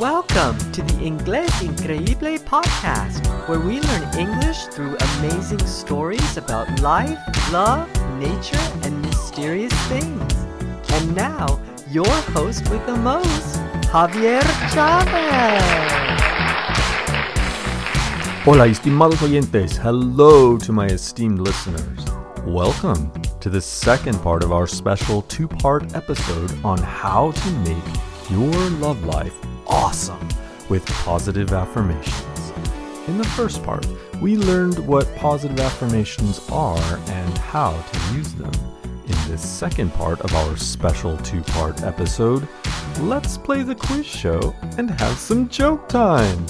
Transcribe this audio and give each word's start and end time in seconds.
Welcome 0.00 0.58
to 0.72 0.82
the 0.82 0.94
Inglés 0.94 1.52
Increíble 1.62 2.40
podcast, 2.40 3.24
where 3.48 3.60
we 3.60 3.78
learn 3.80 4.18
English 4.18 4.64
through 4.64 4.96
amazing 4.96 5.64
stories 5.64 6.36
about 6.36 6.80
life, 6.80 7.16
love, 7.52 7.86
nature, 8.18 8.58
and 8.82 9.00
mysterious 9.02 9.72
things. 9.86 10.34
And 10.94 11.14
now, 11.14 11.60
your 11.92 12.10
host 12.34 12.68
with 12.70 12.84
the 12.86 12.96
most, 12.96 13.60
Javier 13.92 14.42
Chavez. 14.74 15.62
Hola, 18.42 18.66
estimados 18.66 19.22
oyentes. 19.22 19.76
Hello 19.76 20.58
to 20.58 20.72
my 20.72 20.86
esteemed 20.86 21.38
listeners. 21.38 22.04
Welcome 22.44 23.12
to 23.38 23.48
the 23.48 23.60
second 23.60 24.18
part 24.24 24.42
of 24.42 24.50
our 24.50 24.66
special 24.66 25.22
two 25.22 25.46
part 25.46 25.94
episode 25.94 26.52
on 26.64 26.78
how 26.78 27.30
to 27.30 27.50
make 27.62 27.86
your 28.28 28.50
love 28.80 29.04
life 29.04 29.36
awesome 29.74 30.28
with 30.68 30.86
positive 30.86 31.52
affirmations. 31.52 32.52
In 33.08 33.18
the 33.18 33.24
first 33.36 33.60
part, 33.64 33.84
we 34.20 34.36
learned 34.36 34.78
what 34.86 35.12
positive 35.16 35.58
affirmations 35.58 36.40
are 36.52 37.00
and 37.08 37.38
how 37.38 37.72
to 37.72 38.14
use 38.14 38.32
them. 38.34 38.52
In 38.84 39.28
this 39.28 39.42
second 39.42 39.92
part 39.94 40.20
of 40.20 40.32
our 40.32 40.56
special 40.56 41.16
two 41.18 41.42
part 41.42 41.82
episode, 41.82 42.46
let's 43.00 43.36
play 43.36 43.64
the 43.64 43.74
quiz 43.74 44.06
show 44.06 44.54
and 44.78 44.88
have 44.92 45.18
some 45.18 45.48
joke 45.48 45.88
time. 45.88 46.46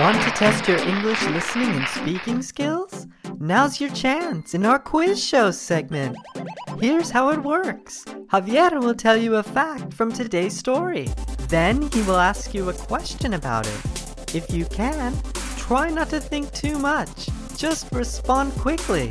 Want 0.00 0.20
to 0.22 0.30
test 0.34 0.66
your 0.66 0.78
English 0.78 1.22
listening 1.26 1.68
and 1.76 1.86
speaking 1.88 2.40
skills? 2.40 3.06
Now's 3.38 3.82
your 3.82 3.90
chance 3.90 4.54
in 4.54 4.64
our 4.64 4.78
quiz 4.78 5.22
show 5.22 5.50
segment. 5.50 6.16
Here's 6.80 7.10
how 7.10 7.28
it 7.28 7.42
works 7.42 8.06
Javier 8.32 8.80
will 8.80 8.94
tell 8.94 9.18
you 9.18 9.34
a 9.34 9.42
fact 9.42 9.92
from 9.92 10.10
today's 10.10 10.56
story. 10.56 11.06
Then 11.50 11.90
he 11.92 12.00
will 12.00 12.16
ask 12.16 12.54
you 12.54 12.70
a 12.70 12.72
question 12.72 13.34
about 13.34 13.66
it. 13.66 14.34
If 14.34 14.50
you 14.50 14.64
can, 14.64 15.14
try 15.58 15.90
not 15.90 16.08
to 16.08 16.18
think 16.18 16.50
too 16.52 16.78
much. 16.78 17.28
Just 17.58 17.92
respond 17.92 18.54
quickly. 18.54 19.08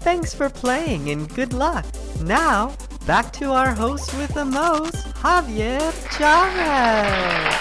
Thanks 0.00 0.32
for 0.32 0.48
playing 0.48 1.10
and 1.10 1.28
good 1.34 1.52
luck. 1.52 1.84
Now, 2.22 2.74
back 3.06 3.34
to 3.34 3.52
our 3.52 3.74
host 3.74 4.16
with 4.16 4.32
the 4.32 4.46
most, 4.46 4.96
Javier 5.16 5.92
Chavez. 6.16 7.54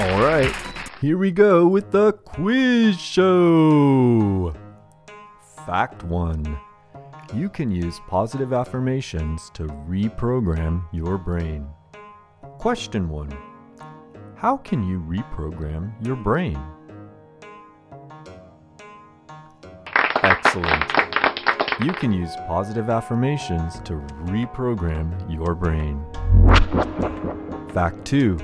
All 0.00 0.22
right, 0.22 0.56
here 1.02 1.18
we 1.18 1.30
go 1.30 1.66
with 1.66 1.90
the 1.90 2.14
quiz 2.14 2.98
show. 2.98 4.54
Fact 5.66 6.02
1 6.04 6.69
You 7.32 7.48
can 7.48 7.70
use 7.70 8.00
positive 8.08 8.52
affirmations 8.52 9.52
to 9.54 9.62
reprogram 9.88 10.82
your 10.92 11.16
brain. 11.16 11.64
Question 12.58 13.08
1 13.08 13.30
How 14.34 14.56
can 14.56 14.82
you 14.82 14.98
reprogram 14.98 15.92
your 16.04 16.16
brain? 16.16 16.60
Excellent. 20.24 20.92
You 21.84 21.92
can 21.92 22.12
use 22.12 22.34
positive 22.48 22.90
affirmations 22.90 23.78
to 23.84 23.92
reprogram 24.24 25.08
your 25.32 25.54
brain. 25.54 26.04
Fact 27.72 28.04
2 28.06 28.38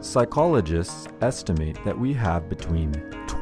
Psychologists 0.00 1.08
estimate 1.20 1.78
that 1.84 1.98
we 1.98 2.14
have 2.14 2.48
between 2.48 2.92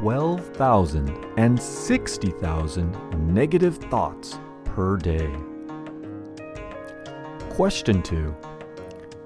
12,000 0.01 1.15
and 1.37 1.61
60,000 1.61 3.34
negative 3.34 3.77
thoughts 3.77 4.39
per 4.65 4.97
day. 4.97 5.31
Question 7.51 8.03
2 8.03 8.34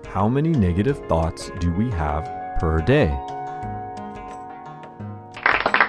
How 0.06 0.28
many 0.28 0.48
negative 0.48 0.98
thoughts 1.06 1.52
do 1.60 1.72
we 1.74 1.90
have 1.92 2.24
per 2.58 2.80
day? 2.80 3.10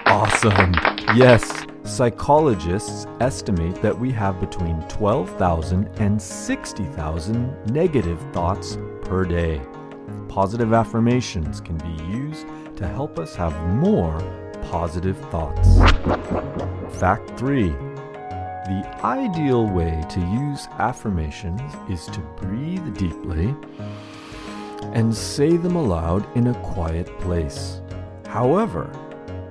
Awesome! 0.06 0.76
Yes, 1.16 1.66
psychologists 1.84 3.08
estimate 3.22 3.82
that 3.82 3.98
we 3.98 4.12
have 4.12 4.40
between 4.40 4.80
12,000 4.88 5.90
and 6.00 6.22
60,000 6.22 7.72
negative 7.72 8.24
thoughts 8.32 8.78
per 9.02 9.26
day. 9.26 9.60
Positive 10.28 10.74
affirmations 10.74 11.60
can 11.60 11.78
be 11.78 12.04
used 12.04 12.46
to 12.76 12.88
help 12.88 13.18
us 13.18 13.36
have 13.36 13.60
more 13.78 14.22
positive 14.76 15.18
thoughts. 15.32 15.80
Fact 17.00 17.40
3 17.40 17.70
The 17.70 19.00
ideal 19.06 19.66
way 19.70 20.04
to 20.10 20.20
use 20.20 20.68
affirmations 20.80 21.62
is 21.90 22.08
to 22.08 22.20
breathe 22.42 22.94
deeply 22.98 23.56
and 24.92 25.16
say 25.16 25.56
them 25.56 25.78
aloud 25.78 26.28
in 26.36 26.48
a 26.48 26.62
quiet 26.74 27.08
place. 27.20 27.80
However, 28.28 28.92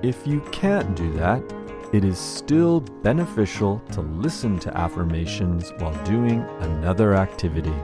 if 0.03 0.27
you 0.27 0.41
can't 0.51 0.95
do 0.95 1.11
that, 1.13 1.41
it 1.91 2.03
is 2.05 2.19
still 2.19 2.81
beneficial 3.01 3.81
to 3.93 4.01
listen 4.01 4.59
to 4.59 4.77
affirmations 4.77 5.73
while 5.79 6.03
doing 6.03 6.41
another 6.59 7.15
activity. 7.15 7.79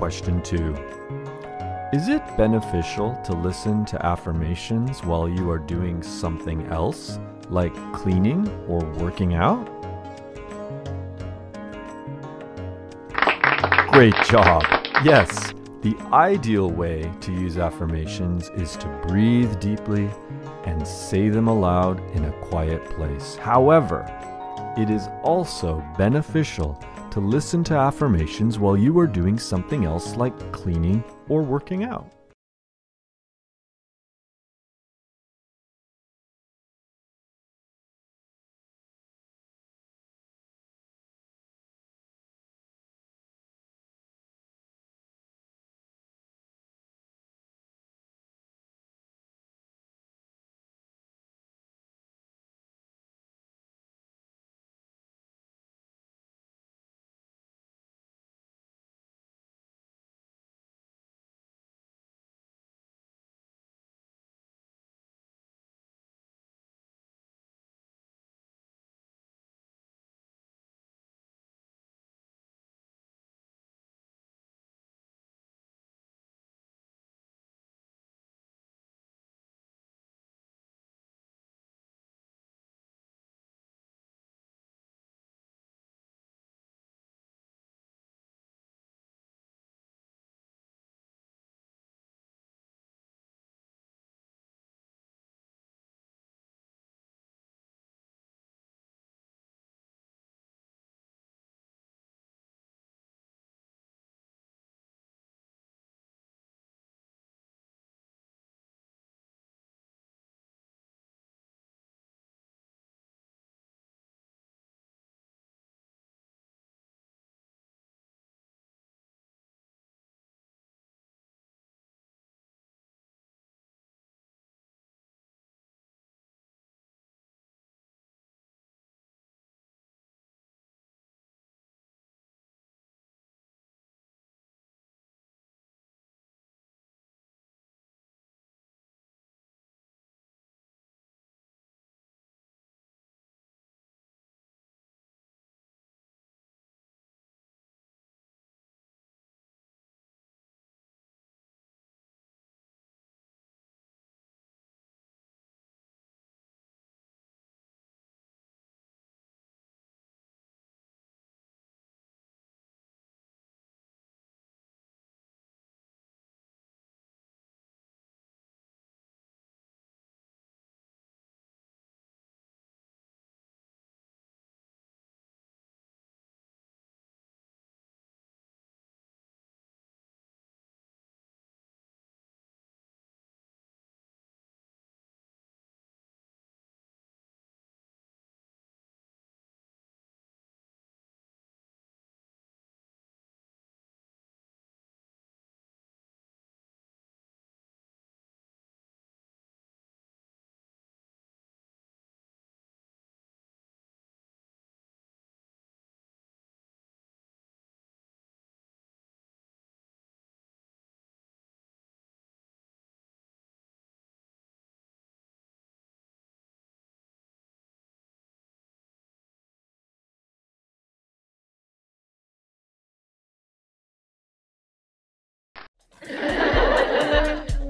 Question 0.00 0.42
2 0.42 0.74
Is 1.92 2.06
it 2.06 2.22
beneficial 2.36 3.20
to 3.24 3.32
listen 3.32 3.84
to 3.86 4.06
affirmations 4.06 5.02
while 5.02 5.28
you 5.28 5.50
are 5.50 5.58
doing 5.58 6.04
something 6.04 6.64
else, 6.68 7.18
like 7.48 7.74
cleaning 7.92 8.46
or 8.68 8.78
working 9.00 9.34
out? 9.34 9.66
Great 13.90 14.14
job! 14.22 14.62
Yes, 15.02 15.52
the 15.82 15.96
ideal 16.12 16.70
way 16.70 17.12
to 17.22 17.32
use 17.32 17.58
affirmations 17.58 18.50
is 18.50 18.76
to 18.76 18.86
breathe 19.08 19.58
deeply 19.58 20.08
and 20.66 20.86
say 20.86 21.28
them 21.28 21.48
aloud 21.48 21.98
in 22.14 22.26
a 22.26 22.32
quiet 22.42 22.84
place. 22.90 23.34
However, 23.34 24.06
it 24.78 24.90
is 24.90 25.08
also 25.24 25.84
beneficial 25.98 26.80
to 27.10 27.20
listen 27.20 27.64
to 27.64 27.74
affirmations 27.74 28.58
while 28.58 28.76
you 28.76 28.98
are 28.98 29.06
doing 29.06 29.38
something 29.38 29.84
else 29.84 30.16
like 30.16 30.52
cleaning 30.52 31.02
or 31.28 31.42
working 31.42 31.84
out. 31.84 32.19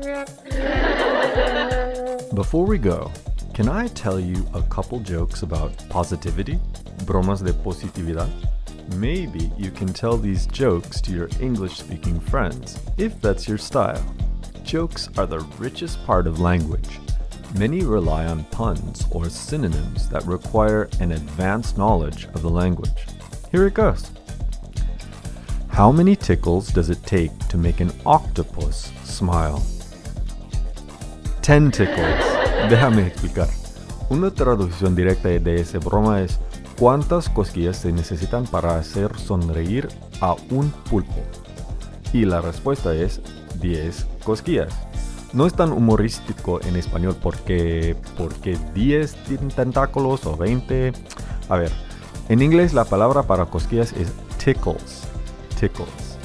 Before 2.34 2.64
we 2.64 2.78
go, 2.78 3.12
can 3.52 3.68
I 3.68 3.86
tell 3.88 4.18
you 4.18 4.46
a 4.54 4.62
couple 4.62 4.98
jokes 5.00 5.42
about 5.42 5.76
positivity? 5.90 6.58
Bromas 7.04 7.44
de 7.44 7.52
positividad? 7.52 8.30
Maybe 8.96 9.52
you 9.58 9.70
can 9.70 9.92
tell 9.92 10.16
these 10.16 10.46
jokes 10.46 11.02
to 11.02 11.12
your 11.12 11.28
English 11.38 11.76
speaking 11.76 12.18
friends, 12.18 12.78
if 12.96 13.20
that's 13.20 13.46
your 13.46 13.58
style. 13.58 14.02
Jokes 14.64 15.10
are 15.18 15.26
the 15.26 15.40
richest 15.58 16.02
part 16.06 16.26
of 16.26 16.40
language. 16.40 16.98
Many 17.58 17.84
rely 17.84 18.24
on 18.24 18.44
puns 18.44 19.04
or 19.10 19.28
synonyms 19.28 20.08
that 20.08 20.24
require 20.24 20.88
an 21.00 21.12
advanced 21.12 21.76
knowledge 21.76 22.24
of 22.32 22.40
the 22.40 22.48
language. 22.48 23.04
Here 23.52 23.66
it 23.66 23.74
goes. 23.74 24.10
How 25.68 25.92
many 25.92 26.16
tickles 26.16 26.68
does 26.68 26.88
it 26.88 27.04
take 27.04 27.38
to 27.48 27.58
make 27.58 27.80
an 27.80 27.92
octopus 28.06 28.90
smile? 29.04 29.62
10 31.42 31.70
tickles. 31.70 32.24
Déjame 32.68 33.06
explicar. 33.06 33.48
Una 34.10 34.30
traducción 34.30 34.94
directa 34.94 35.28
de 35.28 35.60
esa 35.60 35.78
broma 35.78 36.20
es 36.20 36.38
¿cuántas 36.78 37.28
cosquillas 37.28 37.78
se 37.78 37.92
necesitan 37.92 38.44
para 38.44 38.76
hacer 38.76 39.16
sonreír 39.16 39.88
a 40.20 40.34
un 40.50 40.70
pulpo? 40.90 41.22
Y 42.12 42.24
la 42.24 42.40
respuesta 42.40 42.94
es 42.94 43.22
10 43.60 44.06
cosquillas. 44.24 44.72
No 45.32 45.46
es 45.46 45.54
tan 45.54 45.72
humorístico 45.72 46.60
en 46.62 46.76
español 46.76 47.16
porque 47.20 47.96
porque 48.16 48.58
10 48.74 49.16
tentáculos 49.54 50.26
o 50.26 50.36
20. 50.36 50.92
A 51.48 51.56
ver, 51.56 51.70
en 52.28 52.42
inglés 52.42 52.74
la 52.74 52.84
palabra 52.84 53.22
para 53.22 53.46
cosquillas 53.46 53.92
es 53.92 54.12
tickles. 54.44 55.04
Tickles. 55.58 56.18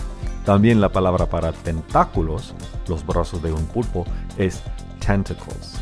También 0.46 0.80
la 0.80 0.90
palabra 0.90 1.26
para 1.26 1.52
tentáculos, 1.52 2.54
los 2.88 3.06
brazos 3.06 3.42
de 3.42 3.52
un 3.52 3.66
pulpo, 3.66 4.06
es 4.38 4.62
tentacles. 5.06 5.78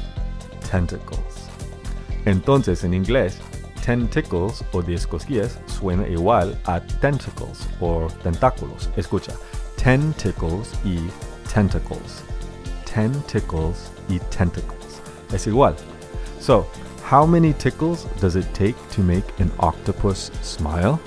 Tentacles. 0.69 1.47
Entonces 2.25 2.83
en 2.83 2.93
inglés, 2.93 3.39
tentacles 3.85 4.63
o 4.73 4.81
10 4.81 5.07
cosquillas 5.07 5.59
suena 5.67 6.07
igual 6.07 6.57
a 6.65 6.79
tentacles 6.79 7.67
o 7.79 8.07
tentáculos. 8.21 8.89
Escucha, 8.97 9.33
tentacles 9.77 10.73
y 10.83 10.97
tentacles. 11.53 12.23
Tentacles 12.85 13.91
y 14.09 14.19
tentacles. 14.29 15.01
Es 15.31 15.47
igual. 15.47 15.75
So, 16.39 16.65
how 17.09 17.25
many 17.25 17.53
tickles 17.53 18.05
does 18.19 18.35
it 18.35 18.45
take 18.53 18.75
to 18.91 19.01
make 19.01 19.25
an 19.39 19.51
octopus 19.59 20.31
smile? 20.41 20.99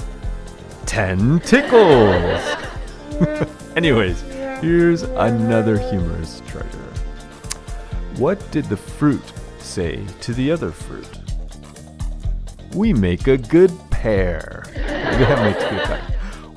10 0.86 1.40
tickles! 1.40 2.40
Anyways, 3.76 4.22
here's 4.60 5.02
another 5.02 5.78
humorous 5.78 6.42
treasure. 6.46 6.85
What 8.18 8.38
did 8.50 8.64
the 8.70 8.78
fruit 8.78 9.22
say 9.58 10.02
to 10.22 10.32
the 10.32 10.50
other 10.50 10.70
fruit? 10.70 11.20
We 12.74 12.94
make 12.94 13.26
a 13.28 13.36
good 13.36 13.70
pair. 13.90 14.62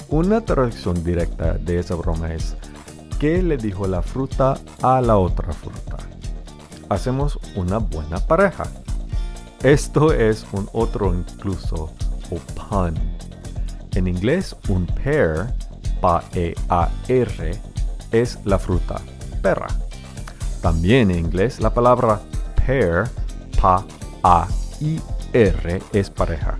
Una 0.10 0.40
traducción 0.40 1.04
directa 1.04 1.58
de 1.58 1.80
esa 1.80 1.96
broma 1.96 2.34
es 2.34 2.56
¿Qué 3.20 3.44
le 3.44 3.58
dijo 3.58 3.86
la 3.88 4.02
fruta 4.02 4.58
a 4.82 5.02
la 5.02 5.18
otra 5.18 5.52
fruta? 5.52 5.98
Hacemos 6.88 7.38
una 7.58 7.80
buena 7.80 8.20
pareja. 8.20 8.64
Esto 9.62 10.14
es 10.14 10.46
un 10.54 10.70
otro 10.72 11.14
incluso 11.14 11.92
o 12.32 12.38
pun. 12.56 12.94
En 13.96 14.08
inglés, 14.08 14.56
un 14.70 14.86
pear, 14.86 15.54
P-E-A-R, 16.00 17.52
es 18.14 18.40
la 18.46 18.58
fruta, 18.58 19.02
perra. 19.42 19.68
También 20.62 21.12
en 21.12 21.20
inglés, 21.20 21.60
la 21.62 21.74
palabra 21.74 22.20
pair, 22.66 23.06
P-A-I-R, 23.62 23.82
es 25.94 26.10
pareja. 26.10 26.58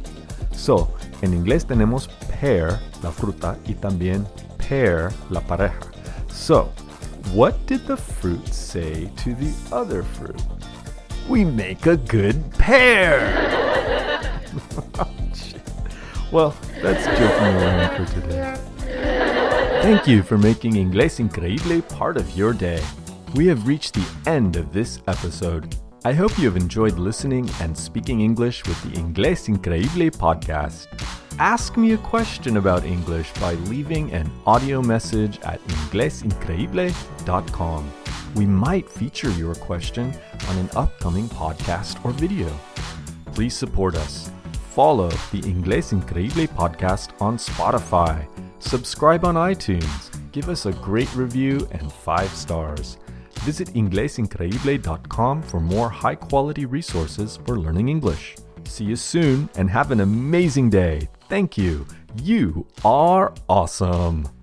So, 0.52 0.90
en 1.22 1.34
inglés 1.34 1.66
tenemos 1.66 2.10
pear, 2.40 2.80
la 3.04 3.12
fruta, 3.12 3.58
y 3.66 3.74
también 3.74 4.26
pair, 4.58 5.10
la 5.30 5.42
pareja. 5.42 5.80
So, 6.32 6.72
what 7.34 7.56
did 7.68 7.86
the 7.88 7.98
fruit 7.98 8.48
say 8.48 9.10
to 9.24 9.36
the 9.36 9.52
other 9.72 10.04
fruit? 10.04 10.42
We 11.28 11.44
make 11.44 11.86
a 11.86 11.98
good 11.98 12.42
pair! 12.58 13.20
well, 16.32 16.56
that's 16.82 17.06
joking 17.06 17.56
around 17.56 17.98
for 17.98 18.06
today. 18.14 18.56
Thank 19.82 20.08
you 20.08 20.24
for 20.24 20.38
making 20.38 20.74
Inglés 20.74 21.20
Increíble 21.20 21.82
part 21.88 22.18
of 22.18 22.36
your 22.36 22.54
day. 22.54 22.82
We 23.36 23.46
have 23.48 23.68
reached 23.68 23.94
the 23.94 24.08
end 24.26 24.56
of 24.56 24.72
this 24.74 25.04
episode. 25.08 25.76
I 26.04 26.14
hope 26.14 26.36
you 26.40 26.46
have 26.46 26.56
enjoyed 26.56 26.98
listening 26.98 27.48
and 27.62 27.78
speaking 27.78 28.22
English 28.22 28.66
with 28.66 28.82
the 28.82 28.90
Inglés 28.98 29.48
Increíble 29.48 30.10
podcast. 30.10 30.88
Ask 31.38 31.78
me 31.78 31.94
a 31.94 31.98
question 31.98 32.58
about 32.58 32.86
English 32.86 33.32
by 33.34 33.54
leaving 33.54 34.12
an 34.14 34.32
audio 34.48 34.82
message 34.82 35.40
at 35.42 35.62
inglesincreíble.com. 35.68 37.94
We 38.36 38.48
might 38.48 38.90
feature 38.90 39.30
your 39.32 39.56
question 39.56 40.14
on 40.48 40.58
an 40.58 40.70
upcoming 40.76 41.30
podcast 41.30 42.04
or 42.04 42.12
video. 42.12 42.50
Please 43.34 43.56
support 43.56 43.94
us. 43.96 44.32
Follow 44.74 45.10
the 45.32 45.42
Inglés 45.42 45.94
Increíble 45.94 46.48
podcast 46.48 47.12
on 47.22 47.38
Spotify. 47.38 48.28
Subscribe 48.58 49.24
on 49.24 49.36
iTunes. 49.36 50.10
Give 50.32 50.50
us 50.50 50.66
a 50.66 50.74
great 50.74 51.14
review 51.16 51.68
and 51.72 51.94
five 51.94 52.32
stars. 52.32 52.98
Visit 53.50 53.70
inglesincreíble.com 53.70 55.42
for 55.42 55.60
more 55.60 55.90
high 55.90 56.14
quality 56.14 56.66
resources 56.68 57.40
for 57.48 57.58
learning 57.58 57.90
English. 57.90 58.36
See 58.66 58.84
you 58.84 58.96
soon 58.96 59.50
and 59.56 59.68
have 59.72 59.90
an 59.90 60.02
amazing 60.02 60.70
day. 60.70 61.10
Thank 61.30 61.58
you. 61.58 61.88
You 62.22 62.68
are 62.86 63.34
awesome. 63.48 64.39